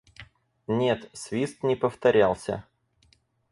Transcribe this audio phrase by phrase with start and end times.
[0.65, 2.63] Нет, свист не повторялся.